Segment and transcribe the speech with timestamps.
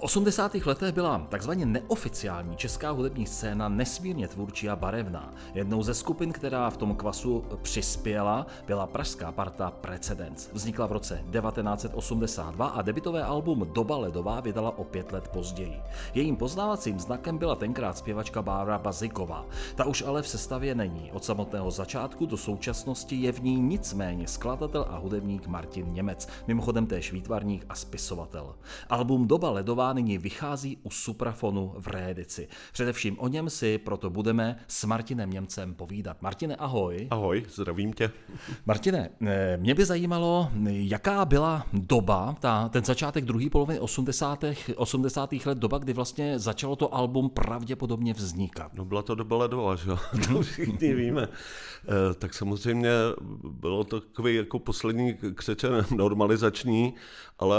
[0.00, 0.54] V 80.
[0.54, 5.34] letech byla takzvaně neoficiální česká hudební scéna nesmírně tvůrčí a barevná.
[5.54, 10.50] Jednou ze skupin, která v tom kvasu přispěla, byla pražská parta Precedence.
[10.52, 15.80] Vznikla v roce 1982 a debitové album Doba ledová vydala o pět let později.
[16.14, 19.46] Jejím poznávacím znakem byla tenkrát zpěvačka Bára Baziková.
[19.74, 21.12] Ta už ale v sestavě není.
[21.12, 26.86] Od samotného začátku do současnosti je v ní nicméně skladatel a hudebník Martin Němec, mimochodem
[26.86, 28.54] též výtvarník a spisovatel.
[28.88, 32.48] Album Doba ledová nyní vychází u Suprafonu v reedici.
[32.72, 36.22] Především o něm si proto budeme s Martinem Němcem povídat.
[36.22, 37.08] Martine, ahoj.
[37.10, 38.10] Ahoj, zdravím tě.
[38.66, 44.44] Martine, eh, mě by zajímalo, jaká byla doba, ta, ten začátek druhé poloviny 80.
[44.76, 45.46] 80.
[45.46, 48.74] let, doba, kdy vlastně začalo to album pravděpodobně vznikat.
[48.74, 49.98] No byla to doba ledová, že jo?
[50.28, 51.22] to všichni víme.
[51.22, 52.90] E, tak samozřejmě
[53.42, 56.94] bylo to takový jako poslední křeče normalizační,
[57.38, 57.56] ale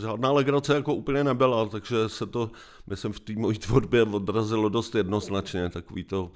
[0.00, 2.50] žádná legrace jako úplně nebyla, takže se to,
[2.86, 6.32] myslím, v té mojí tvorbě odrazilo dost jednoznačně, takový to,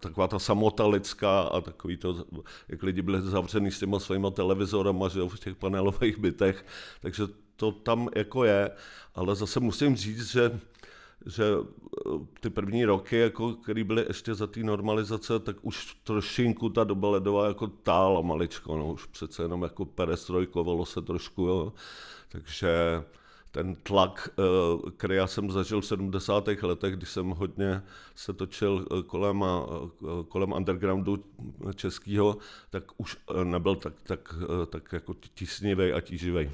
[0.00, 2.24] taková ta samota lidská a takový to,
[2.68, 6.66] jak lidi byli zavřený s těma svýma televizorama, že v těch panelových bytech,
[7.00, 7.22] takže
[7.56, 8.70] to tam jako je,
[9.14, 10.60] ale zase musím říct, že
[11.26, 11.44] že
[12.40, 17.08] ty první roky, jako, které byly ještě za té normalizace, tak už trošinku ta doba
[17.08, 21.72] ledová jako tála maličko, no, už přece jenom jako perestrojkovalo se trošku, jo.
[22.28, 23.02] takže
[23.54, 26.62] ten tlak, eh, který já jsem zažil v 70.
[26.62, 27.82] letech, když jsem hodně
[28.14, 31.24] se točil eh, kolem, eh, kolem undergroundu
[31.74, 32.36] českého,
[32.70, 34.34] tak už nebyl tak, tak,
[34.68, 36.50] tak jako tísnivý a tíživý.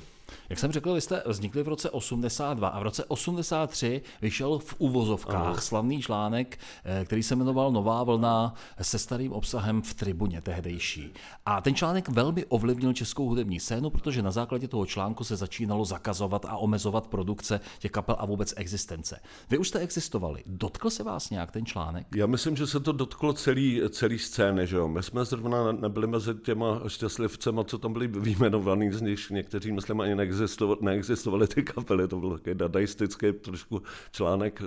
[0.49, 4.75] Jak jsem řekl, vy jste vznikli v roce 82 a v roce 83 vyšel v
[4.79, 11.13] uvozovkách slavný článek, eh, který se jmenoval Nová vlna se starým obsahem v tribuně tehdejší.
[11.47, 15.85] A ten článek velmi ovlivnil českou hudební scénu, protože na základě toho článku se začínalo
[15.85, 19.21] zakazovat a omezovat produkce těch kapel a vůbec existence.
[19.51, 20.43] Vy už jste existovali.
[20.47, 22.07] Dotkl se vás nějak ten článek?
[22.17, 24.67] Já myslím, že se to dotklo celý, celý scény.
[24.67, 24.89] Že jo?
[24.89, 30.01] My jsme zrovna nebyli mezi těma šťastlivcema, co tam byli vyjmenovaný, z nich někteří, myslím,
[30.01, 33.83] ani neexistovat, neexistovaly ty kapely, to byl takový dadaistický trošku
[34.13, 34.63] článek,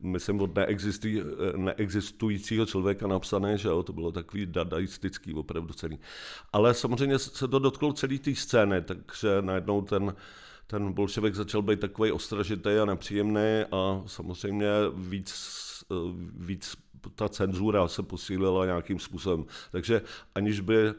[0.00, 0.50] myslím, od
[1.56, 5.98] neexistujícího člověka napsané, že jo, to bylo takový dadaistický opravdu celý.
[6.52, 10.14] Ale samozřejmě se to dotklo celý té scény, takže najednou ten
[10.70, 15.34] ten bolševik začal být takový ostražitý a nepříjemný a samozřejmě víc,
[16.36, 16.76] víc
[17.14, 19.44] ta cenzura se posílila nějakým způsobem.
[19.70, 20.02] Takže
[20.34, 20.94] aniž by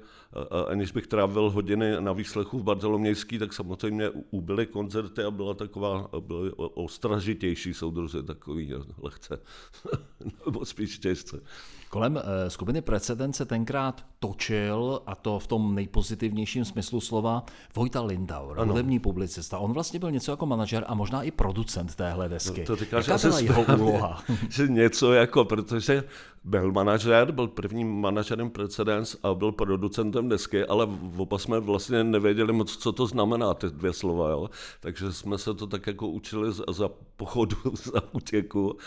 [0.67, 6.09] aniž bych trávil hodiny na výslechu v Bartolomějský, tak samozřejmě ubyly koncerty a byla taková,
[6.19, 9.41] byly ostražitější soudruzi, takový lehce,
[10.45, 11.41] nebo spíš těžce.
[11.89, 17.43] Kolem uh, skupiny Precedent se tenkrát točil, a to v tom nejpozitivnějším smyslu slova,
[17.75, 19.57] Vojta Lindauer, hudební publicista.
[19.57, 22.59] On vlastně byl něco jako manažer a možná i producent téhle desky.
[22.59, 24.23] No, to říkáš Jaká byla jeho úloha?
[24.49, 26.03] že něco jako, protože
[26.43, 32.53] byl manažer, byl prvním manažerem Precedence a byl producentem desky, ale oba jsme vlastně nevěděli
[32.53, 34.29] moc, co to znamená, ty dvě slova.
[34.29, 34.49] Jo?
[34.79, 38.77] Takže jsme se to tak jako učili za, za pochodu, za útěku.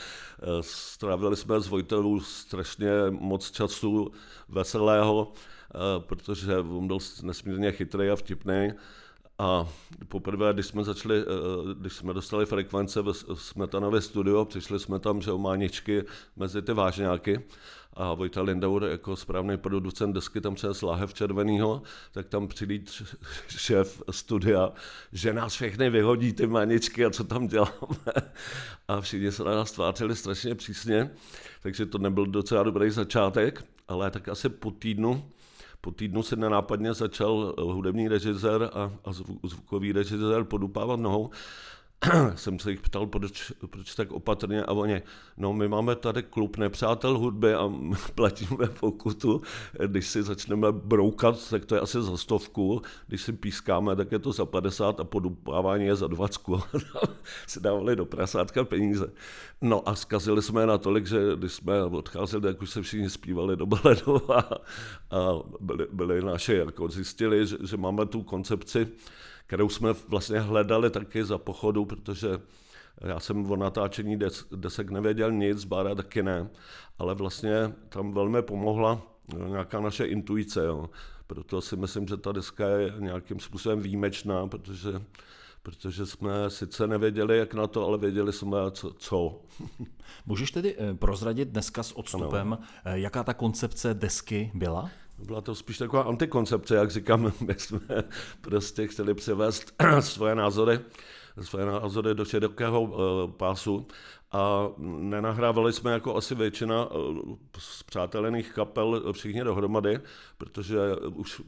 [0.42, 4.12] Eh, strávili jsme s Vojtelou strašně moc času
[4.48, 8.72] veselého, eh, protože on byl nesmírně chytrý a vtipný.
[9.42, 9.68] A
[10.08, 15.22] poprvé, když jsme začali, eh, když jsme dostali frekvence ve Smetanově studio, přišli jsme tam,
[15.22, 16.04] že máničky
[16.36, 17.40] mezi ty vážňáky
[17.92, 21.82] a Vojta Lindauer jako správný producent desky tam přes láhev červenýho,
[22.12, 22.90] tak tam přilít
[23.48, 24.72] šéf studia,
[25.12, 27.72] že nás všechny vyhodí ty maničky a co tam děláme.
[28.88, 31.10] A všichni se na nás tvářili strašně přísně,
[31.62, 35.24] takže to nebyl docela dobrý začátek, ale tak asi po týdnu
[35.84, 39.12] po týdnu se nenápadně začal hudební režisér a, a
[39.42, 41.30] zvukový režisér podupávat nohou
[42.34, 45.02] jsem se jich ptal, proč, proč tak opatrně a oni,
[45.36, 47.72] no my máme tady klub nepřátel hudby a
[48.14, 49.42] platíme pokutu,
[49.86, 54.18] když si začneme broukat, tak to je asi za stovku, když si pískáme, tak je
[54.18, 56.40] to za 50 a podupávání je za 20.
[57.46, 59.12] si dávali do prasátka peníze.
[59.60, 63.56] No a zkazili jsme je natolik, že když jsme odcházeli, tak už se všichni zpívali
[63.56, 64.48] do Baledova
[65.10, 65.18] a
[65.60, 68.88] byli, byli naši, jako zjistili, že, že máme tu koncepci,
[69.52, 72.28] kterou jsme vlastně hledali taky za pochodu, protože
[73.00, 76.48] já jsem o natáčení des, desek nevěděl nic, Bára taky ne,
[76.98, 79.02] ale vlastně tam velmi pomohla
[79.38, 80.64] jo, nějaká naše intuice.
[80.64, 80.90] Jo.
[81.26, 85.02] Proto si myslím, že ta deska je nějakým způsobem výjimečná, protože
[85.62, 88.92] protože jsme sice nevěděli, jak na to, ale věděli jsme, co.
[88.92, 89.40] co.
[90.26, 92.58] Můžeš tedy eh, prozradit dneska s odstupem, ano.
[92.94, 94.90] jaká ta koncepce desky byla?
[95.18, 97.80] Byla to spíš taková antikoncepce, jak říkám, my jsme
[98.40, 100.80] prostě chtěli převést svoje názory,
[101.40, 103.86] svoje názory do širokého uh, pásu
[104.32, 106.88] a nenahrávali jsme jako asi většina
[107.58, 110.00] z přátelených kapel všichni dohromady,
[110.38, 110.78] protože
[111.14, 111.42] už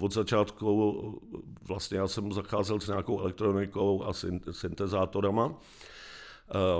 [0.00, 1.20] od začátku
[1.62, 4.12] vlastně já jsem zacházel s nějakou elektronikou a
[4.50, 5.54] syntezátorama.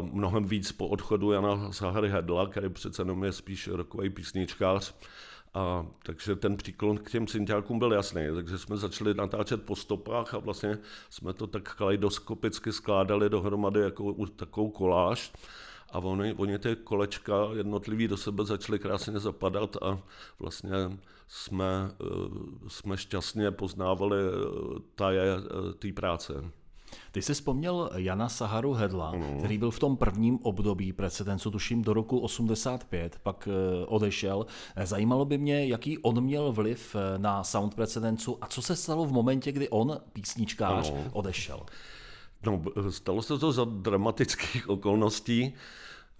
[0.01, 4.95] Mnohem víc po odchodu Jana Sahary Hedla, který přece jenom je spíš rokový písničkář.
[5.57, 10.35] A, takže ten příklon k těm synťákům byl jasný, takže jsme začali natáčet po stopách
[10.35, 10.79] a vlastně
[11.11, 15.33] jsme to tak kaleidoskopicky skládali dohromady jako takovou koláž.
[15.93, 19.99] A oni, oni ty kolečka jednotlivý do sebe začaly krásně zapadat a
[20.39, 20.99] vlastně
[21.29, 26.51] jsme, eh, jsme šťastně poznávali eh, taje eh, té práce.
[27.13, 29.39] Ty jsi vzpomněl Jana Saharu Hedla, mm.
[29.39, 33.49] který byl v tom prvním období precedencu, tuším do roku 85, pak
[33.87, 34.47] odešel.
[34.85, 39.13] Zajímalo by mě, jaký on měl vliv na sound precedencu a co se stalo v
[39.13, 41.61] momentě, kdy on, písničkář, odešel.
[42.47, 45.55] No, stalo se to za dramatických okolností.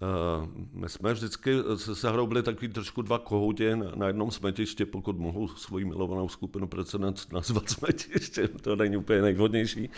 [0.01, 5.17] Uh, my jsme vždycky se Sahrou byli takový trošku dva kohouti na, jednom smetišti, pokud
[5.17, 9.89] mohu svoji milovanou skupinu Precedent nazvat smetiště, to není úplně nejvhodnější,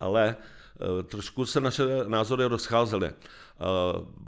[0.00, 0.61] ale uh,
[1.04, 3.10] trošku se naše názory rozcházely.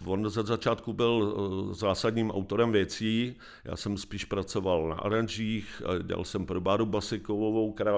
[0.05, 5.83] Uh, on za začátku byl uh, zásadním autorem věcí, já jsem spíš pracoval na aranžích,
[6.03, 7.95] dělal jsem pro Báru Basikovou, která,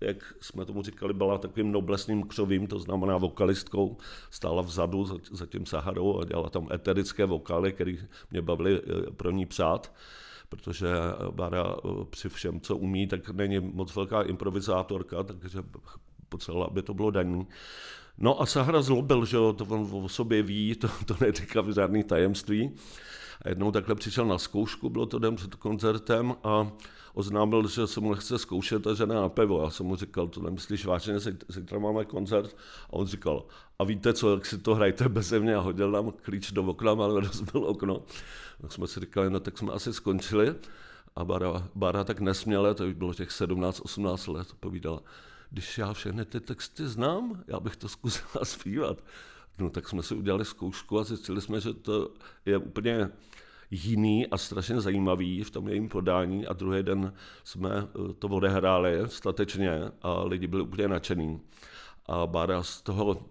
[0.00, 3.96] jak jsme tomu říkali, byla takovým noblesným křovým, to znamená vokalistkou,
[4.30, 7.94] stála vzadu za, tím Saharou a dělala tam eterické vokály, které
[8.30, 8.82] mě bavily
[9.16, 9.92] pro ní přát
[10.48, 10.86] protože
[11.30, 11.76] Bára
[12.10, 15.62] při všem, co umí, tak není moc velká improvizátorka, takže
[16.28, 17.46] potřebovala, aby to bylo daní.
[18.18, 22.04] No a Sahara zlobil, že jo, to on o sobě ví, to, to neříká žádný
[22.04, 22.70] tajemství.
[23.42, 26.72] A jednou takhle přišel na zkoušku, bylo to den před koncertem a
[27.14, 29.62] oznámil, že se mu nechce zkoušet a že ne na pivo.
[29.62, 32.56] Já jsem mu říkal, to nemyslíš vážně, zítra máme koncert.
[32.90, 33.44] A on říkal,
[33.78, 36.92] a víte co, jak si to hrajte bez mě a hodil nám klíč do okna,
[37.04, 38.02] ale rozbil okno.
[38.60, 40.54] Tak jsme si říkali, no tak jsme asi skončili.
[41.16, 45.00] A Bara, Bara tak nesměle, to bylo těch 17-18 let, povídala,
[45.56, 49.04] když já všechny ty texty znám, já bych to zkusila zpívat.
[49.58, 52.10] No tak jsme si udělali zkoušku a zjistili jsme, že to
[52.46, 53.10] je úplně
[53.70, 57.12] jiný a strašně zajímavý v tom jejím podání a druhý den
[57.44, 61.40] jsme eh, to odehráli statečně a lidi byli úplně nadšený.
[62.06, 63.26] A Bára z toho,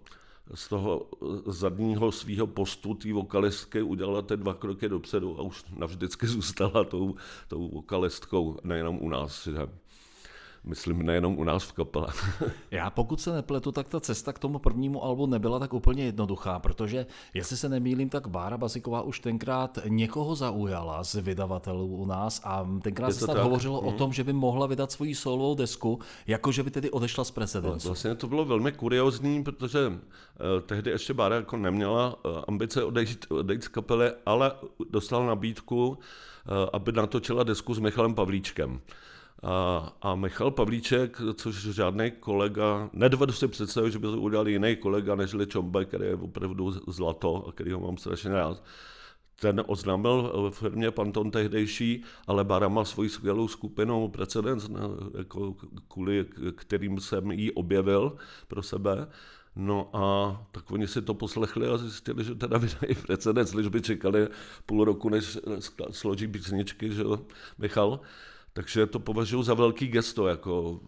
[0.54, 5.64] z toho eh, zadního svého postu té vokalistky udělala ty dva kroky dopředu a už
[5.76, 7.14] navždycky zůstala tou,
[7.48, 9.44] tou vokalistkou, nejenom u nás.
[9.44, 9.85] Že?
[10.66, 12.08] Myslím nejenom u nás v kapele.
[12.70, 16.58] Já pokud se nepletu, tak ta cesta k tomu prvnímu albu nebyla tak úplně jednoduchá,
[16.58, 22.40] protože jestli se nemýlím, tak Bára Basiková už tenkrát někoho zaujala z vydavatelů u nás
[22.44, 23.88] a tenkrát se snad hovořilo hmm.
[23.88, 27.88] o tom, že by mohla vydat svoji solovou desku, jakože by tedy odešla z precedencu.
[27.88, 29.96] Vlastně to bylo velmi kuriozní, protože uh,
[30.66, 34.52] tehdy ještě Bára jako neměla uh, ambice odejít, odejít z kapely, ale
[34.90, 35.96] dostala nabídku, uh,
[36.72, 38.80] aby natočila desku s Michalem Pavlíčkem.
[39.42, 44.76] A, a Michal Pavlíček, což žádný kolega, nedovedu si představit, že by to udělal jiný
[44.76, 48.62] kolega než Čombe, který je opravdu zlato a který ho mám strašně rád.
[49.40, 54.68] Ten oznámil v firmě Panton tehdejší, ale Bara má svoji skvělou skupinu Precedence,
[55.18, 55.56] jako
[55.88, 56.26] kvůli
[56.56, 58.16] kterým jsem ji objevil
[58.48, 59.08] pro sebe.
[59.56, 63.82] No a tak oni si to poslechli a zjistili, že teda vydají precedens, když by
[63.82, 64.28] čekali
[64.66, 65.38] půl roku, než
[65.90, 67.04] složí písničky, že
[67.58, 68.00] Michal.
[68.56, 70.80] Takže to považuji za velký gesto, jako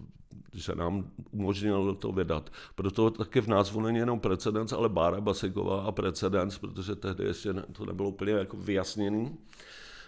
[0.55, 2.51] že nám umožnil to vydat.
[2.75, 7.55] Proto taky v názvu není jenom precedens, ale Bára Basiková a precedens, protože tehdy ještě
[7.73, 9.37] to nebylo úplně jako vyjasněný.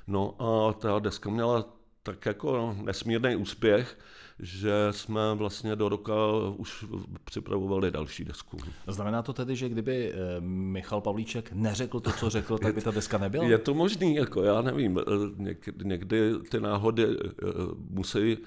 [0.07, 1.64] No a ta deska měla
[2.02, 3.99] tak jako nesmírný úspěch,
[4.38, 6.14] že jsme vlastně do roka
[6.57, 6.85] už
[7.25, 8.57] připravovali další desku.
[8.87, 12.90] Znamená to tedy, že kdyby eh, Michal Pavlíček neřekl to, co řekl, tak by ta
[12.90, 13.45] deska nebyla?
[13.45, 17.47] Je to možný, jako já nevím, eh, někdy ty náhody eh,
[17.90, 18.38] musí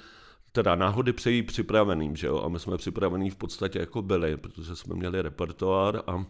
[0.51, 4.75] teda náhody přejí připraveným, že jo, a my jsme připravení v podstatě jako byli, protože
[4.75, 6.25] jsme měli repertoár a,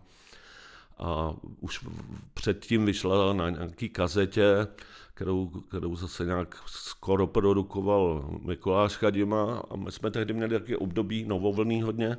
[0.98, 1.86] a už
[2.34, 4.68] předtím vyšla na nějaký kazetě
[5.14, 11.26] kterou, kterou zase nějak skoro produkoval Mikuláš Chadima a my jsme tehdy měli taky období
[11.26, 12.18] novovlný hodně,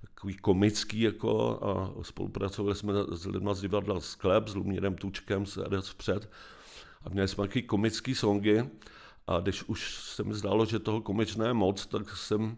[0.00, 5.64] takový komický jako a spolupracovali jsme s lidmi z divadla Sklep, s Lumírem Tučkem, s
[5.64, 6.30] RS Vpřed.
[7.04, 8.70] A měli jsme takový komický songy.
[9.26, 12.56] A když už se mi zdálo, že toho komičné moc, tak jsem,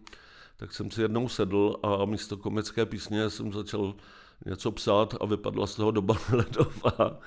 [0.57, 3.95] tak jsem si jednou sedl a místo komické písně jsem začal
[4.45, 7.19] něco psát a vypadla z toho doba ledová,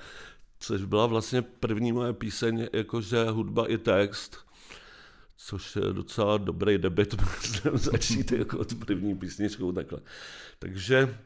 [0.59, 4.37] což byla vlastně první moje píseň, jakože hudba i text,
[5.37, 7.15] což je docela dobrý debit,
[7.73, 9.99] začít jako od první písničkou takhle.
[10.59, 11.17] Takže,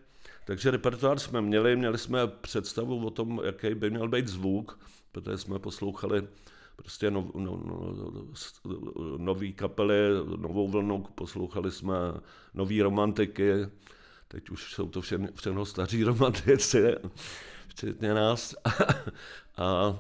[0.45, 4.79] takže repertoár jsme měli, měli jsme představu o tom, jaký by měl být zvuk,
[5.11, 6.27] protože jsme poslouchali
[6.75, 7.95] prostě no, no, no,
[9.17, 9.95] nový kapely,
[10.38, 11.95] novou vlnu, poslouchali jsme
[12.53, 13.51] nový romantiky,
[14.27, 16.95] teď už jsou to všechno staří romantici,
[17.71, 18.55] včetně nás.
[18.65, 19.95] a, a,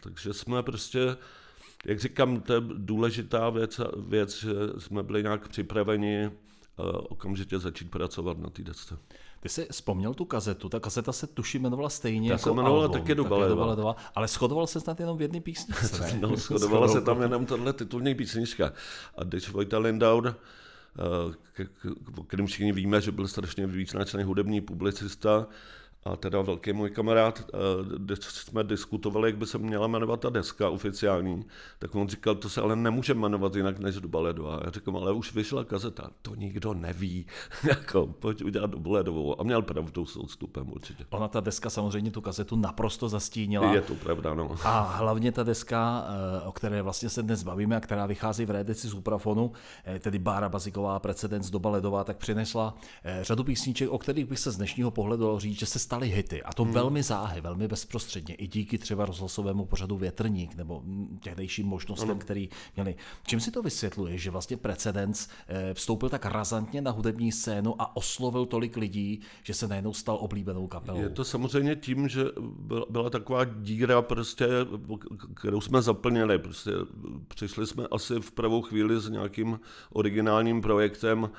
[0.00, 1.16] takže jsme prostě,
[1.84, 6.30] jak říkám, to je důležitá věc, věc že jsme byli nějak připraveni
[7.08, 8.98] okamžitě začít pracovat na té desce.
[9.40, 12.84] Ty jsi vzpomněl tu kazetu, ta kazeta se tuší jmenovala stejně Ta jako se jmenovala
[12.84, 13.96] album, taky Dobaledová.
[14.14, 16.16] ale shodoval se snad jenom v jedné písničce?
[16.20, 18.72] No, shodovala se tam jenom tohle titulní písnička.
[19.18, 20.34] A když Vojta Lindauer,
[21.58, 21.66] eh,
[22.16, 25.46] o kterém všichni víme, že byl strašně význačný hudební publicista,
[26.04, 27.56] a teda velký můj kamarád, eh,
[27.98, 31.44] když jsme diskutovali, jak by se měla jmenovat ta deska oficiální,
[31.78, 34.48] tak on říkal, to se ale nemůže jmenovat jinak než do baledu.
[34.48, 37.26] A já říkám, ale už vyšla kazeta, to nikdo neví,
[37.68, 39.40] jako, pojď udělat do baledovou.
[39.40, 41.04] A měl pravdu s odstupem určitě.
[41.10, 43.74] Ona ta deska samozřejmě tu kazetu naprosto zastínila.
[43.74, 44.56] Je to pravda, no.
[44.64, 48.50] A hlavně ta deska, eh, o které vlastně se dnes bavíme a která vychází v
[48.50, 49.52] reedici z Uprafonu,
[49.84, 52.74] eh, tedy Bára Baziková, precedens doba ledová, tak přinesla
[53.20, 56.42] řadu písniček, o kterých bych se z dnešního pohledu říct, že se staly hity.
[56.42, 56.72] A to hmm.
[56.72, 58.34] velmi záhy, velmi bezprostředně.
[58.34, 60.82] I díky třeba rozhlasovému pořadu Větrník nebo
[61.20, 62.18] těhdejším možnostem, hmm.
[62.18, 62.94] který měli.
[63.26, 67.96] Čím si to vysvětluje, že vlastně precedens eh, vstoupil tak razantně na hudební scénu a
[67.96, 71.00] oslovil tolik lidí, že se najednou stal oblíbenou kapelou?
[71.00, 72.24] Je to samozřejmě tím, že
[72.90, 74.46] byla taková díra, prostě,
[75.34, 76.38] kterou jsme zaplnili.
[76.38, 76.70] Prostě
[77.28, 79.60] přišli jsme asi v pravou chvíli s nějakým
[79.92, 81.30] originálním projektem,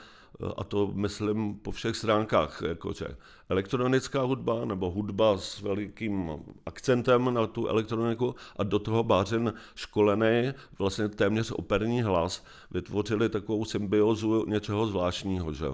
[0.57, 3.05] a to myslím po všech stránkách, jakože
[3.49, 6.31] elektronická hudba nebo hudba s velikým
[6.65, 13.65] akcentem na tu elektroniku a do toho bářen školený, vlastně téměř operní hlas, vytvořili takovou
[13.65, 15.53] symbiozu něčeho zvláštního.
[15.53, 15.65] Že?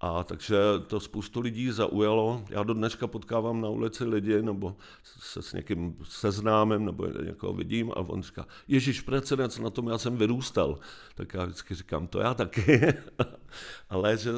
[0.00, 2.44] A takže to spoustu lidí zaujalo.
[2.50, 7.90] Já do dneška potkávám na ulici lidi, nebo se s někým seznámem, nebo někoho vidím
[7.90, 10.78] a on říká, Ježíš, precedens, na tom já jsem vyrůstal.
[11.14, 12.80] Tak já vždycky říkám, to já taky.
[13.90, 14.30] Ale že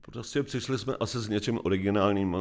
[0.00, 2.36] prostě přišli jsme asi s něčím originálním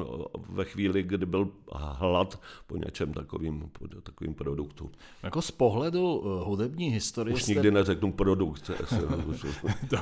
[0.50, 4.92] ve chvíli, kdy byl hlad po něčem takovým, po takovým produktu.
[5.24, 7.52] Jako z pohledu eh, hudební historie Už jste...
[7.52, 8.72] nikdy neřeknu produkt,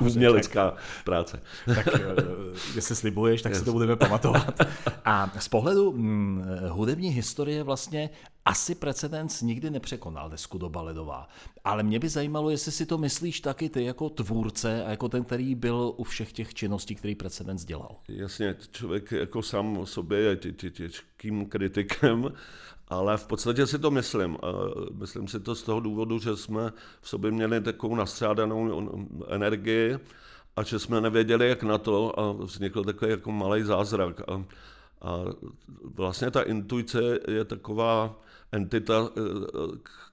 [0.00, 1.42] umělecká práce.
[1.66, 4.60] tak eh, jestli slibuješ, tak si to budeme pamatovat.
[5.04, 8.10] A z pohledu hm, hudební historie vlastně
[8.44, 11.28] asi precedens nikdy nepřekonal desku do Baledová.
[11.64, 15.24] Ale mě by zajímalo, jestli si to myslíš taky ty jako tvůrce a jako ten,
[15.24, 17.96] který byl u všech těch činností, který precedens dělal.
[18.08, 20.36] Jasně, člověk jako sám o sobě je
[20.70, 22.32] těžkým kritikem,
[22.88, 24.38] ale v podstatě si to myslím.
[24.92, 28.88] Myslím si to z toho důvodu, že jsme v sobě měli takovou nastrádanou
[29.28, 29.98] energii
[30.56, 34.20] a že jsme nevěděli, jak na to a vznikl takový jako malý zázrak.
[34.20, 34.44] A,
[35.02, 35.24] a
[35.84, 38.20] vlastně ta intuice je taková
[38.54, 39.20] entita, eh,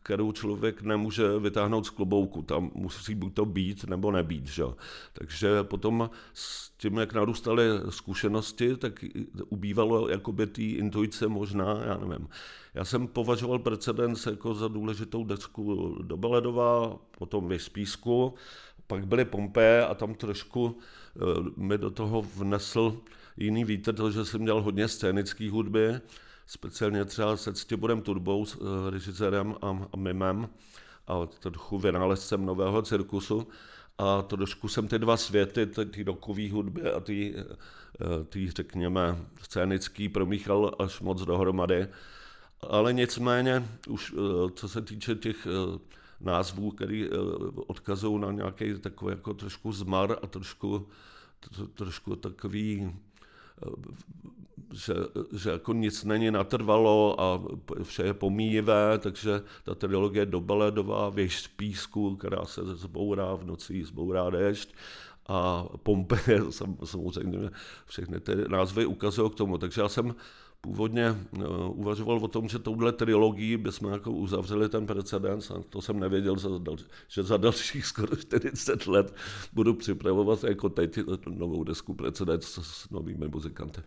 [0.03, 2.41] kterou člověk nemůže vytáhnout z klobouku.
[2.41, 4.47] Tam musí buď to být, nebo nebýt.
[4.47, 4.63] Že?
[5.13, 9.05] Takže potom s tím, jak narůstaly zkušenosti, tak
[9.49, 12.27] ubývalo jakoby té intuice možná, já nevím.
[12.73, 18.33] Já jsem považoval precedens jako za důležitou desku do Beledova, potom Vyspísku,
[18.91, 21.19] pak byly Pompeje a tam trošku eh,
[21.57, 22.97] mi do toho vnesl
[23.37, 26.01] jiný vítr, to, že jsem dělal hodně scénické hudby,
[26.47, 30.49] speciálně třeba se Ctiborem Turbou, s eh, režisérem a, a mimem
[31.07, 33.47] a trochu vynálezcem nového cirkusu.
[33.97, 40.09] A trošku jsem ty dva světy, ty rokový hudby a ty, eh, ty, řekněme, scénický
[40.09, 41.87] promíchal až moc dohromady.
[42.69, 44.13] Ale nicméně, už
[44.53, 45.47] co se týče těch
[46.23, 47.09] názvů, který eh,
[47.67, 50.87] odkazují na nějaký takový jako trošku zmar a trošku,
[51.75, 52.91] trošku takový
[53.65, 54.11] eh,
[54.73, 54.93] že,
[55.31, 57.41] že jako nic není natrvalo a
[57.83, 63.83] vše je pomíjivé, takže ta trilogie Dobaledová, Věž z písku, která se zbourá v noci,
[63.83, 64.73] zbourá déšť,
[65.27, 66.41] a Pompeje,
[66.83, 67.49] samozřejmě
[67.85, 69.57] všechny ty názvy ukazují k tomu.
[69.57, 70.15] Takže já jsem
[70.61, 75.81] původně uh, uvažoval o tom, že touhle trilogii bychom jako uzavřeli ten precedens a to
[75.81, 76.37] jsem nevěděl,
[77.07, 79.15] že za dalších skoro 40 let
[79.53, 80.99] budu připravovat jako teď
[81.29, 83.81] novou desku precedens s novými muzikanty.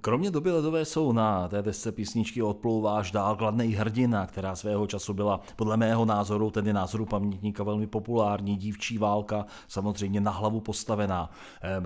[0.00, 5.14] Kromě doby ledové jsou na té desce písničky Odplouváš dál kladnej hrdina, která svého času
[5.14, 11.30] byla podle mého názoru, tedy názoru pamětníka, velmi populární, dívčí válka, samozřejmě na hlavu postavená.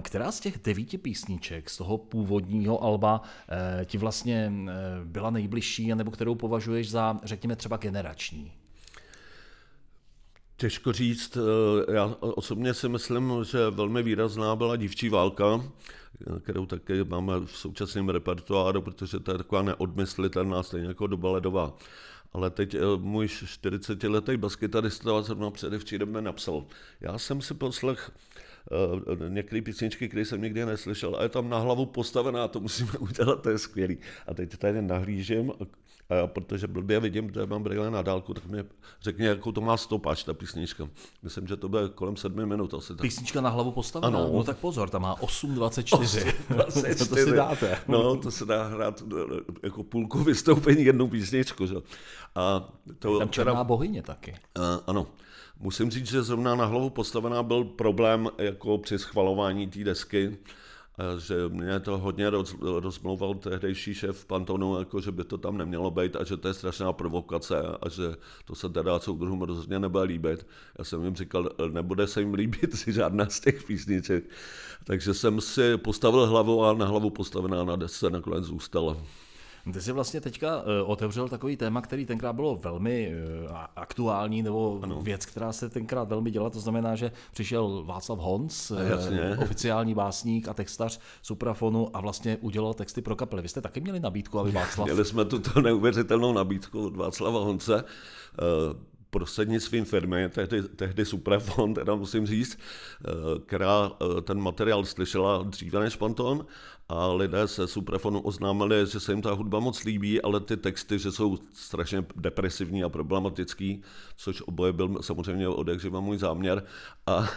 [0.03, 4.73] Která z těch devíti písniček z toho původního alba eh, ti vlastně eh,
[5.05, 8.53] byla nejbližší, nebo kterou považuješ za, řekněme, třeba generační?
[10.57, 11.37] Těžko říct.
[11.37, 15.61] Eh, já osobně si myslím, že velmi výrazná byla dívčí válka,
[16.41, 21.77] kterou také máme v současném repertoáru, protože to je taková neodmyslitelná, stejně jako doba ledová.
[22.33, 26.65] Ale teď eh, můj 40-letý baskytarista zrovna předevčírem mi napsal.
[27.01, 28.11] Já jsem si poslech
[29.29, 33.43] některé písničky, které jsem nikdy neslyšel a je tam na hlavu postavená, to musíme udělat,
[33.43, 33.99] to je skvělý.
[34.27, 35.53] A teď tady nahlížím
[36.11, 38.65] a já, protože blbě vidím, že mám brýle na dálku, tak mi
[39.03, 40.89] řekni, jakou to má stopáč, ta písnička.
[41.23, 42.89] Myslím, že to bude kolem sedmi minut asi.
[42.89, 43.01] Tak.
[43.01, 44.19] Písnička na hlavu postavená?
[44.19, 44.31] Ano.
[44.33, 46.33] No tak pozor, tam má 8.24.
[46.49, 47.09] 8.24.
[47.09, 47.79] to si dáte.
[47.89, 49.03] No, to se dá hrát
[49.63, 51.67] jako půlku vystoupení jednou písničku.
[51.67, 51.75] Že?
[52.35, 54.35] A to, tam černá teda, bohyně taky.
[54.59, 55.07] Uh, ano.
[55.61, 60.39] Musím říct, že zrovna na hlavu postavená byl problém jako při schvalování té desky,
[61.19, 65.91] že mě to hodně roz, rozmlouval tehdejší šéf Pantonu, jako že by to tam nemělo
[65.91, 68.03] být a že to je strašná provokace a že
[68.45, 70.47] to se teda soudruhům rozhodně nebude líbit.
[70.79, 74.25] Já jsem jim říkal, nebude se jim líbit si žádná z těch písniček.
[74.85, 78.97] Takže jsem si postavil hlavu a na hlavu postavená na desce nakonec zůstala.
[79.73, 84.81] Ty jsi vlastně teďka eh, otevřel takový téma, který tenkrát bylo velmi eh, aktuální, nebo
[84.83, 85.01] ano.
[85.03, 89.37] věc, která se tenkrát velmi dělala, to znamená, že přišel Václav Honc, eh, Jasně.
[89.39, 93.43] oficiální básník a textař Suprafonu a vlastně udělal texty pro kapely.
[93.43, 94.87] Vy jste taky měli nabídku, aby Václav...
[94.87, 97.85] Měli jsme tuto neuvěřitelnou nabídku od Václava Honce
[99.17, 102.59] prostřednictvím firmy, tehdy, tehdy Suprafon, teda musím říct,
[103.47, 103.91] která
[104.23, 106.47] ten materiál slyšela dříve než Panton
[106.89, 110.99] a lidé se Suprafonu oznámili, že se jim ta hudba moc líbí, ale ty texty,
[110.99, 113.83] že jsou strašně depresivní a problematický,
[114.17, 116.65] což oboje byl samozřejmě odehřiva můj záměr.
[117.07, 117.29] A,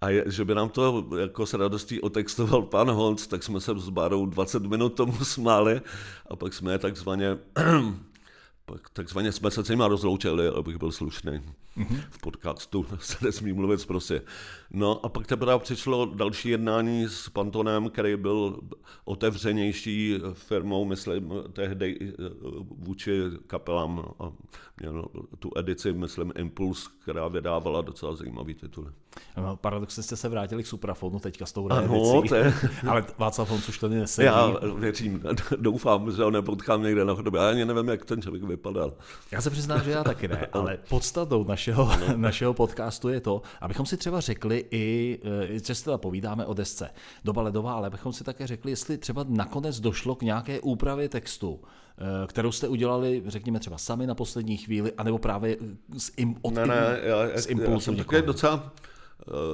[0.00, 3.72] a je, že by nám to jako s radostí otextoval pan Holc, tak jsme se
[3.76, 5.80] s Bárou 20 minut tomu smáli
[6.30, 7.38] a pak jsme takzvaně
[8.66, 11.32] pak takzvaně jsme se s nimi rozloučili, abych byl slušný.
[11.76, 12.04] Mm-hmm.
[12.10, 14.22] V podcastu se nesmí mluvit prostě.
[14.76, 18.60] No a pak teprve přišlo další jednání s Pantonem, který byl
[19.04, 22.14] otevřenější firmou, myslím, tehdy eh,
[22.78, 24.32] vůči kapelám a
[24.80, 25.04] měl
[25.38, 28.90] tu edici, myslím, Impuls, která vydávala docela zajímavý tituly.
[29.36, 32.54] No, paradoxně jste se vrátili k Suprafonu teďka s tou ano, to je...
[32.88, 34.26] ale Václav Honc už tady nesedí.
[34.26, 35.22] Já věřím,
[35.56, 37.40] doufám, že ho nepotkám někde na chodbě.
[37.40, 38.92] Já ani nevím, jak ten člověk vypadal.
[39.30, 43.86] Já se přiznám, že já taky ne, ale podstatou našeho, našeho podcastu je to, abychom
[43.86, 45.20] si třeba řekli i,
[45.62, 46.90] se teda povídáme o desce
[47.24, 51.60] Doba ledová, ale abychom si také řekli, jestli třeba nakonec došlo k nějaké úpravě textu,
[51.62, 55.56] eh, kterou jste udělali, řekněme třeba sami na poslední chvíli, anebo právě
[55.98, 57.72] z, im, od, ne, ne, já, z impulsu.
[57.72, 58.72] Já jsem takový docela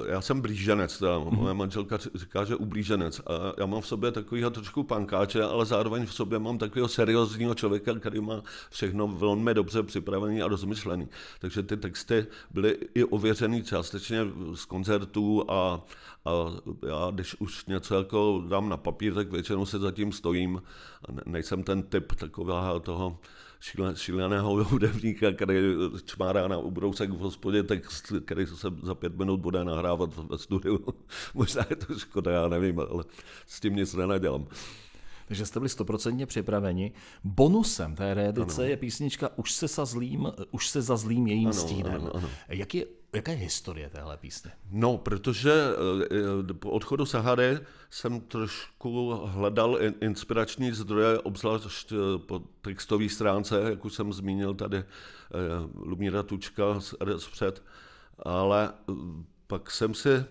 [0.06, 1.18] já jsem blíženec, teda.
[1.18, 3.20] Moje manželka říká, že ublíženec.
[3.20, 7.54] A já mám v sobě takového trošku pankáče, ale zároveň v sobě mám takového seriózního
[7.54, 11.08] člověka, který má všechno velmi dobře připravený a rozmyšlený.
[11.38, 14.20] Takže ty texty byly i ověřený částečně
[14.54, 15.84] z koncertů a,
[16.24, 16.30] a
[16.88, 20.62] já, když už něco jako dám na papír, tak většinou se zatím stojím.
[21.26, 23.18] Nejsem ten typ takového toho
[23.94, 25.56] šíleného hudebníka, který
[26.04, 30.86] čmárá na ubrousek v hospodě text, který se za pět minut bude nahrávat ve studiu.
[31.34, 33.04] Možná je to škoda, já nevím, ale
[33.46, 34.46] s tím nic nenadělám.
[35.30, 36.92] Takže jste byli stoprocentně připraveni.
[37.24, 38.70] Bonusem té reedice ano.
[38.70, 41.94] je písnička Už se za zlým, už se za zlým jejím ano, stínem.
[41.94, 42.28] Ano, ano.
[42.48, 44.52] Jak je Jaká je historie téhle písně?
[44.70, 45.52] No, protože
[46.50, 47.58] eh, po odchodu Sahary
[47.90, 54.78] jsem trošku hledal inspirační zdroje, obzvlášť eh, po textové stránce, jak už jsem zmínil tady
[54.78, 54.84] eh,
[55.74, 57.62] Lumíra Tučka z RS před,
[58.18, 58.72] ale
[59.46, 60.24] pak jsem si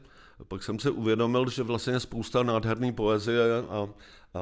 [0.48, 3.90] pak jsem si uvědomil, že vlastně je spousta nádherné poezie a,
[4.34, 4.39] a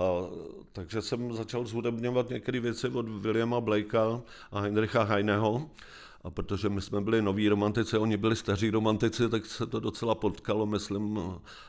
[0.71, 4.21] takže jsem začal zhudebňovat některé věci od Williama Blakea
[4.51, 5.69] a Heinricha Heineho
[6.23, 10.15] a protože my jsme byli noví romantici, oni byli staří romantici, tak se to docela
[10.15, 11.19] potkalo, myslím,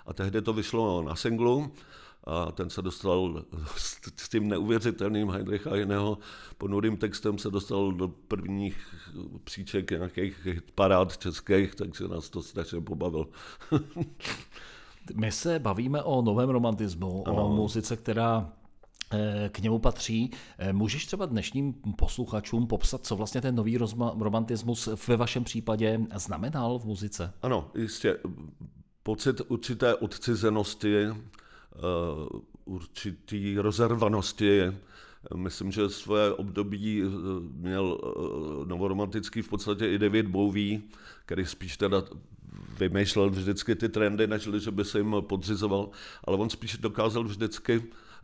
[0.07, 1.73] a tehdy to vyšlo na singlu
[2.25, 3.45] a ten se dostal
[4.17, 6.19] s tím neuvěřitelným Heinricha jiného
[6.59, 8.95] ponurým textem se dostal do prvních
[9.45, 13.29] příček nějakých parád českých, takže nás to strašně pobavil.
[15.17, 17.47] My se bavíme o novém romantismu, ano.
[17.47, 18.53] o muzice, která
[19.13, 20.31] Eh, k němu patří.
[20.59, 23.79] Eh, můžeš třeba dnešním posluchačům popsat, co vlastně ten nový
[24.19, 27.33] romantismus ve vašem případě znamenal v muzice?
[27.43, 28.19] Ano, jistě.
[29.03, 31.15] Pocit určité odcizenosti, eh,
[32.65, 34.63] určitý rozervanosti.
[35.35, 37.09] Myslím, že své období eh,
[37.53, 40.81] měl eh, novoromantický v podstatě i David Bowie,
[41.27, 42.03] který spíš teda
[42.79, 45.91] vymýšlel vždycky ty trendy, než že by se jim podřizoval,
[46.25, 47.83] ale on spíš dokázal vždycky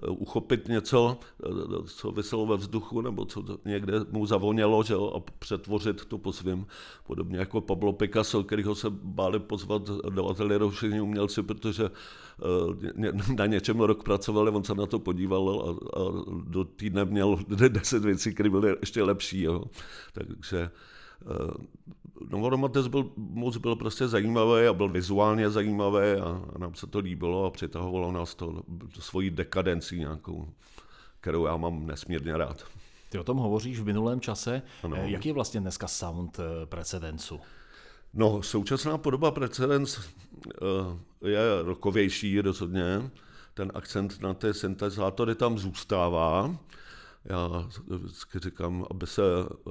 [0.09, 1.49] uchopit něco, eh,
[1.87, 6.33] co vyselo ve vzduchu, nebo co někde mu zavonělo, že jo, a přetvořit to po
[6.33, 6.67] svým.
[7.07, 13.47] Podobně jako Pablo Picasso, kterýho se báli pozvat do ateliéru všichni umělci, protože eh, na
[13.47, 16.03] něčem rok pracovali, on se na to podíval a, a
[16.45, 19.43] do týdne měl deset věcí, které byly ještě lepší.
[19.43, 19.65] Jo.
[20.13, 20.71] Takže
[22.31, 26.99] Novoromatis byl, moc byl prostě zajímavý a byl vizuálně zajímavý a, a nám se to
[26.99, 28.63] líbilo a přitahovalo nás to,
[28.95, 30.49] to svojí dekadencí nějakou,
[31.21, 32.65] kterou já mám nesmírně rád.
[33.09, 34.63] Ty o tom hovoříš v minulém čase.
[34.83, 34.97] Ano.
[34.99, 37.41] Eh, jaký je vlastně dneska sound eh, precedencu?
[38.15, 39.99] No, současná podoba precedens
[40.49, 43.11] eh, je rokovější rozhodně.
[43.55, 46.57] Ten akcent na ty syntezátory tam zůstává
[47.25, 49.23] já vždycky říkám, aby se,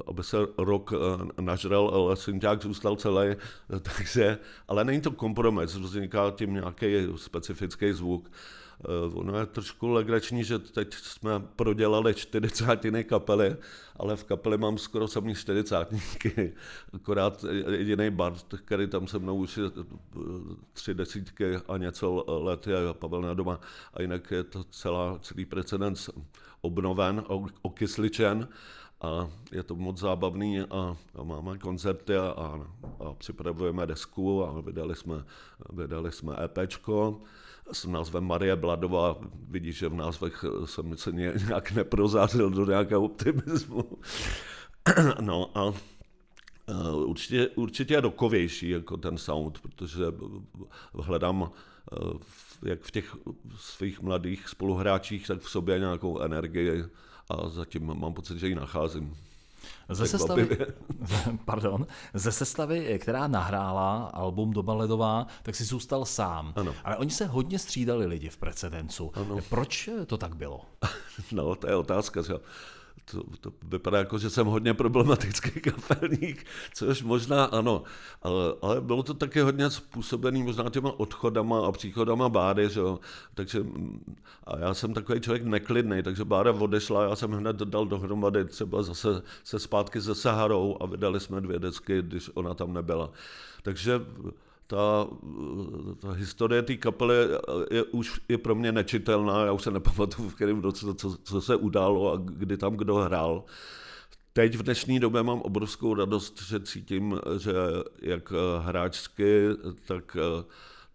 [0.08, 3.36] aby se rok eh, nažral, ale synťák zůstal celý,
[3.82, 4.38] takže,
[4.68, 8.32] ale není to kompromis, vzniká tím nějaký specifický zvuk.
[8.86, 13.56] Eh, ono je trošku legrační, že teď jsme prodělali čtyřicátiny kapely,
[13.96, 16.54] ale v kapeli mám skoro samý čtyřicátníky.
[16.94, 18.34] Akorát jediný bar,
[18.66, 19.84] který tam se mnou už je eh,
[20.74, 23.60] tři desítky a něco let je Pavel Nadoma.
[23.94, 26.10] A jinak je to celá, celý precedens
[26.62, 27.24] obnoven,
[27.62, 28.48] okysličen
[29.02, 32.68] a je to moc zábavný a, a máme koncerty a, a,
[33.06, 35.24] a připravujeme desku a vydali jsme,
[35.74, 37.22] vydali jsme EPčko
[37.72, 39.18] s názvem Marie Bladová.
[39.50, 43.84] Vidíš, že v názvech jsem se nějak neprozářil do nějakého optimismu.
[45.22, 45.74] no a
[46.94, 50.04] určitě, určitě je dokovější jako ten sound, protože
[50.94, 51.52] hledám
[52.66, 53.16] jak v těch
[53.58, 56.86] svých mladých spoluhráčích, tak v sobě nějakou energii
[57.30, 59.18] a zatím mám pocit, že ji nacházím.
[59.90, 60.58] Ze sestavy,
[61.46, 66.54] pardon, ze sestavy, která nahrála album Doba ledová, tak si zůstal sám.
[66.56, 66.76] Ano.
[66.84, 69.12] Ale oni se hodně střídali lidi v precedencu.
[69.14, 69.40] Ano.
[69.50, 70.62] Proč to tak bylo?
[71.32, 72.22] No, to je otázka.
[72.22, 72.34] Že?
[73.12, 77.84] To, to vypadá jako, že jsem hodně problematický kapelník, což možná ano,
[78.22, 83.00] ale, ale bylo to taky hodně způsobený možná těma odchodama a příchodama Báry, že jo?
[83.34, 83.66] takže
[84.44, 88.84] a já jsem takový člověk neklidný, takže Bára odešla, já jsem hned dal dohromady třeba
[88.84, 93.10] zase se zpátky se Saharou a vydali jsme dvě desky, když ona tam nebyla.
[93.64, 94.02] Takže
[94.68, 95.08] ta,
[96.00, 97.16] ta historie té kapely
[97.72, 101.42] je už je pro mě nečitelná, já už se nepamatuju, v kterém roce, co, co
[101.42, 103.44] se událo a kdy tam kdo hrál.
[104.34, 107.54] Teď v dnešní době mám obrovskou radost, že cítím, že
[108.02, 109.48] jak hráčsky,
[109.88, 110.18] tak,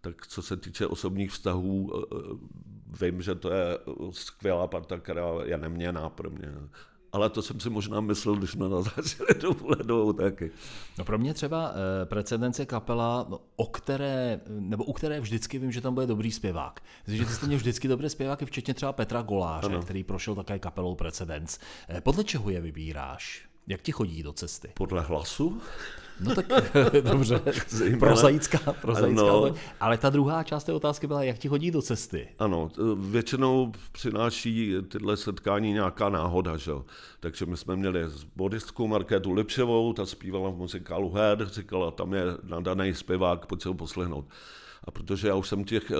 [0.01, 1.91] tak co se týče osobních vztahů,
[3.01, 3.77] vím, že to je
[4.11, 6.53] skvělá parta, která je neměná pro mě
[7.11, 10.51] ale to jsem si možná myslel, když jsme natáčeli do ledovou taky.
[10.97, 15.71] No pro mě třeba e, precedence kapela, no, o které, nebo u které vždycky vím,
[15.71, 16.79] že tam bude dobrý zpěvák.
[17.07, 19.81] Že ty jste měl vždycky dobré zpěváky, včetně třeba Petra Goláře, ano.
[19.81, 21.59] který prošel také kapelou Precedence.
[21.89, 23.45] E, podle čeho je vybíráš?
[23.67, 24.71] Jak ti chodí do cesty?
[24.73, 25.61] Podle hlasu?
[26.19, 26.45] No tak
[27.03, 27.41] dobře,
[27.99, 29.53] prozaická, prozaická no.
[29.79, 32.27] ale ta druhá část té otázky byla, jak ti hodí do cesty.
[32.39, 36.71] Ano, většinou přináší tyhle setkání nějaká náhoda, že?
[37.19, 38.05] takže my jsme měli
[38.35, 43.69] bodistku Markétu Lipševou, ta zpívala v muzikálu Head, říkala, tam je nadaný zpěvák, pojď se
[43.69, 44.25] ho poslechnout.
[44.83, 45.97] A protože já už jsem těch uh,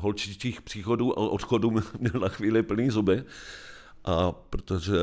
[0.00, 3.24] holčičích příchodů a odchodů měl na chvíli plný zuby,
[4.04, 4.96] a protože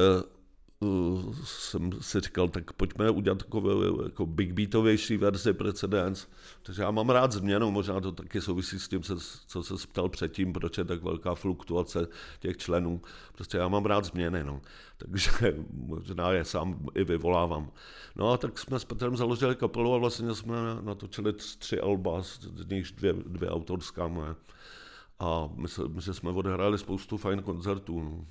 [1.44, 6.28] jsem si říkal, tak pojďme udělat takovou jako big beatovější verzi Precedence,
[6.64, 9.02] takže já mám rád změnu, možná to taky souvisí s tím,
[9.48, 12.08] co se ptal předtím, proč je tak velká fluktuace
[12.40, 13.02] těch členů,
[13.36, 14.62] prostě já mám rád změny, no.
[14.98, 15.32] takže
[15.74, 17.72] možná je sám i vyvolávám.
[18.16, 22.66] No a tak jsme s Petrem založili kapelu a vlastně jsme natočili tři alba, z
[22.70, 24.36] nich dvě, dvě autorská moje.
[25.20, 28.04] A myslím, že jsme odehráli spoustu fajn koncertů.
[28.04, 28.26] No.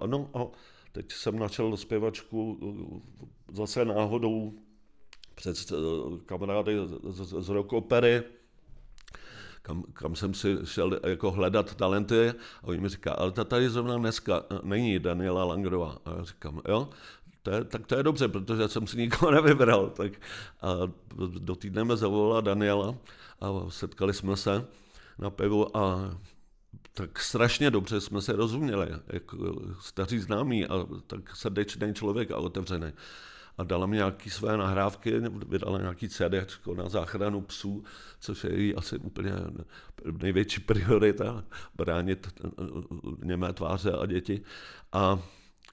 [0.00, 0.46] Ano, a
[0.92, 4.52] teď jsem načal zpěvačku eh, zase náhodou
[5.34, 5.76] před eh,
[6.26, 6.76] kamarády
[7.08, 8.22] z, z rock opery,
[9.62, 13.70] kam, kam jsem si šel jako hledat talenty a oni mi říká, ale ta tady
[13.70, 15.98] zrovna dneska eh, není Daniela Langrová.
[16.04, 16.88] A já říkám, jo,
[17.42, 19.90] to je, tak to je dobře, protože jsem si nikoho nevybral.
[19.90, 20.12] Tak
[20.62, 20.68] a
[21.38, 22.94] do týdne mě zavolala Daniela
[23.40, 24.66] a setkali jsme se
[25.18, 26.14] na pivu a
[26.96, 32.92] tak strašně dobře jsme se rozuměli, jako staří známí a tak srdečný člověk a otevřený.
[33.58, 36.34] a dala mi nějaké své nahrávky, vydala nějaký CD
[36.76, 37.84] na záchranu psů,
[38.20, 39.32] což je její asi úplně
[40.22, 42.28] největší priorita, bránit
[43.22, 44.42] němé tváře a děti.
[44.92, 45.18] A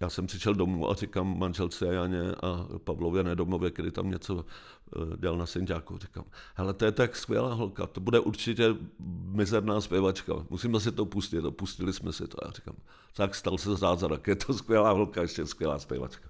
[0.02, 4.46] já jsem přišel domů a říkám manželce Janě a Pavlově Nedomově, který tam něco
[4.96, 6.24] eh, dělal na Senďáku, říkám,
[6.56, 8.76] hele, to je tak skvělá holka, to bude určitě
[9.26, 12.44] mizerná zpěvačka, musíme si to pustit, a pustili jsme si to.
[12.44, 12.76] A já říkám,
[13.16, 16.30] tak stal se zázrak, je to skvělá holka, ještě skvělá zpěvačka.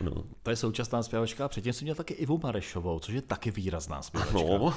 [0.00, 0.24] No.
[0.42, 4.38] To je současná zpěvačka, předtím jsem měl taky Ivu Marešovou, což je taky výrazná zpěvačka.
[4.38, 4.74] No,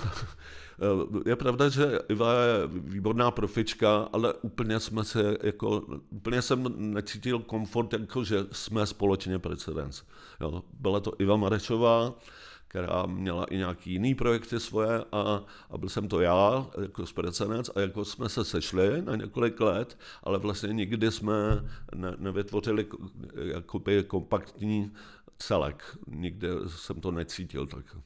[1.26, 7.40] je pravda, že Iva je výborná profička, ale úplně jsme se jako, úplně jsem necítil
[7.40, 10.04] komfort, jako že jsme společně precedens.
[10.42, 12.14] Jo, byla to Iva Marešová,
[12.72, 17.70] která měla i nějaký jiný projekty svoje a, a byl jsem to já jako sprecenec
[17.76, 21.34] a jako jsme se sešli na několik let, ale vlastně nikdy jsme
[21.96, 22.88] ne, nevytvořili
[23.36, 24.92] jakoby kompaktní
[25.38, 25.98] celek.
[26.08, 27.98] Nikdy jsem to necítil tak.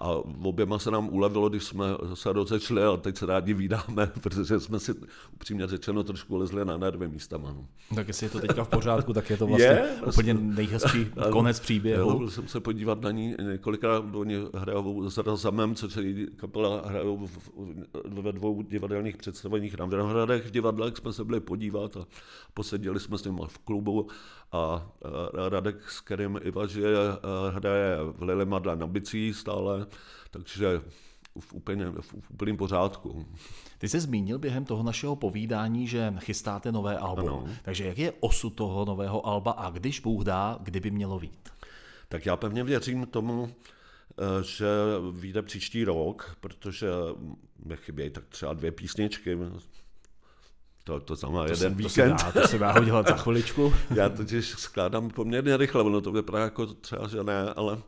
[0.00, 0.10] A
[0.42, 4.80] oběma se nám ulevilo, když jsme se rozešli a teď se rádi vydáme, protože jsme
[4.80, 4.94] si
[5.34, 7.52] upřímně řečeno trošku lezli na nervy místama.
[7.52, 7.66] No.
[7.94, 11.60] Tak jestli je to teďka v pořádku, tak je to vlastně je, úplně nejhezčí konec
[11.60, 12.10] příběhu.
[12.10, 16.82] Já byl jsem se podívat na ní několikrát, oni hrajou s Razamem, což je kapela
[16.88, 17.28] hrajou
[18.08, 22.06] ve dvou divadelních představeních na Vinohradech v divadlech, jsme se byli podívat a
[22.54, 24.08] poseděli jsme s ním v klubu
[24.52, 24.90] a
[25.48, 26.96] Radek, s kterým Iva žije,
[27.50, 29.85] hraje v Lili Madle na bicí stále,
[30.30, 30.80] takže
[31.40, 33.26] v, úplně, v úplném pořádku.
[33.78, 37.28] Ty jsi zmínil během toho našeho povídání, že chystáte nové album.
[37.28, 37.44] Ano.
[37.62, 41.48] Takže jak je osud toho nového alba a když Bůh dá, kdyby mělo vít?
[42.08, 43.54] Tak já pevně věřím tomu,
[44.18, 44.68] eh, že
[45.12, 46.88] vyjde příští rok, protože
[47.64, 49.38] mi chybějí tak třeba dvě písničky,
[50.86, 52.16] to, to znamená to jeden se, víkend.
[52.16, 53.74] To se, dá, to se dá udělat za chviličku.
[53.94, 57.78] Já totiž skládám poměrně rychle, ono to vypadá jako třeba, že ne, ale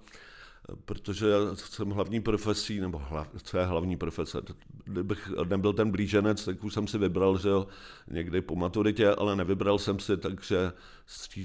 [0.84, 4.38] protože jsem hlavní profesí, nebo hlav, co je hlavní profese,
[4.84, 7.66] kdybych nebyl ten blíženec, tak už jsem si vybral, že jo,
[8.10, 10.72] někdy po maturitě, ale nevybral jsem si, takže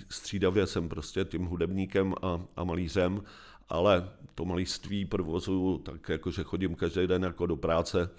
[0.10, 3.24] střídavě jsem prostě tím hudebníkem a, a malířem,
[3.70, 8.10] ale to malířství provozuju tak, jako že chodím každý den jako do práce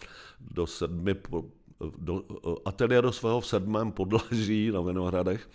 [0.41, 1.15] do sedmi
[1.99, 2.23] do
[2.65, 5.49] ateliéru svého v sedmém podlaží na Vinohradech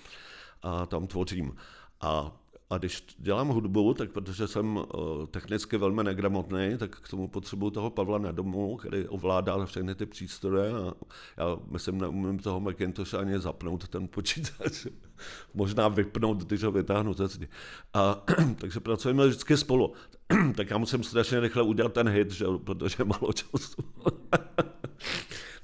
[0.62, 1.56] a tam tvořím.
[2.02, 2.39] A
[2.70, 4.84] a když dělám hudbu, tak protože jsem uh,
[5.32, 10.72] technicky velmi negramotný, tak k tomu potřebuju toho Pavla Nedomu, který ovládá všechny ty přístroje
[10.72, 10.94] a
[11.38, 14.88] já myslím, neumím toho Macintosha ani zapnout ten počítač.
[15.54, 17.48] Možná vypnout, když ho vytáhnu ze zdi.
[17.94, 18.24] A
[18.56, 19.94] takže pracujeme vždycky spolu.
[20.56, 23.82] tak já musím strašně rychle udělat ten hit, že, protože málo času.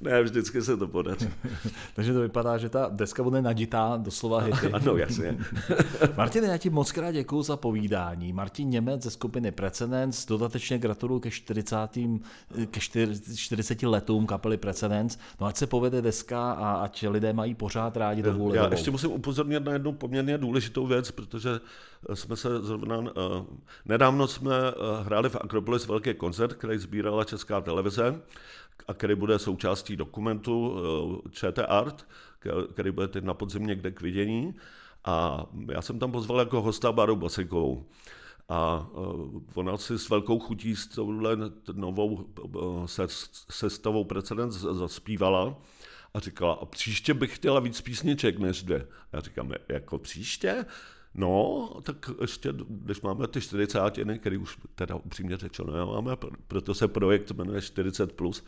[0.06, 1.30] Ne, vždycky se to podaří.
[1.96, 4.72] Takže to vypadá, že ta deska bude naditá doslova hity.
[4.74, 5.38] ano, jasně.
[6.18, 8.34] Martin, já ti moc krát děkuji za povídání.
[8.34, 11.78] Martin Němec ze skupiny Precedence, dodatečně gratuluju ke 40.
[12.72, 12.80] ke
[13.36, 15.20] 40 letům kapely Precedence.
[15.42, 19.12] No ať se povede deska a ať lidé mají pořád rádi dobu Já ještě musím
[19.12, 21.50] upozornit na jednu poměrně důležitou věc, protože
[22.14, 23.08] jsme se zrovna, uh,
[23.86, 28.22] nedávno jsme uh, hráli v Akropolis velký koncert, který sbírala Česká televize
[28.88, 32.08] a který bude součástí dokumentu uh, ČT Art,
[32.74, 34.56] který bude teď na podzim někde k vidění.
[35.06, 37.86] A já jsem tam pozval jako hosta Baru Basikovou.
[38.50, 41.38] A uh, ona si s velkou chutí s touhle
[41.74, 42.86] novou uh,
[43.50, 45.58] sestavou precedens zaspívala
[46.14, 48.88] a říkala, a příště bych chtěla víc písniček než dvě.
[49.14, 50.66] Já říkám, jako příště?
[51.18, 53.80] No, tak ještě, když máme ty 40,
[54.20, 58.46] který už teda upřímně řečeno nemáme, proto se projekt jmenuje 40+, plus,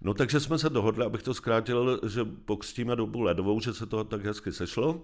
[0.00, 4.04] no takže jsme se dohodli, abych to zkrátil, že pokřtíme dobu ledovou, že se to
[4.04, 5.02] tak hezky sešlo,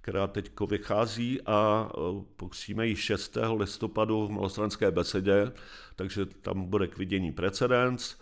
[0.00, 1.90] která teď vychází a
[2.36, 3.38] pokřtíme ji 6.
[3.56, 5.52] listopadu v Malostranské besedě,
[5.96, 8.16] takže tam bude k vidění precedens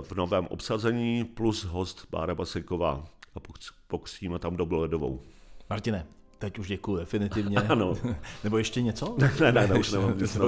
[0.00, 3.38] v novém obsazení plus host Bára Basiková a
[3.86, 5.22] pokřtíme tam dobu ledovou.
[5.70, 6.06] Martine,
[6.40, 7.56] Teď už děkuji, definitivně.
[7.68, 7.94] Ano.
[8.44, 9.14] Nebo ještě něco?
[9.18, 10.38] Ne, ne, ne, ne už nemám nic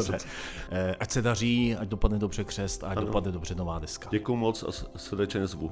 [0.71, 3.07] eh, Ať se daří, ať dopadne dobře křest a ať ano.
[3.07, 4.09] dopadne dobře nová deska.
[4.11, 5.71] Děkuji moc a srdečně zvu.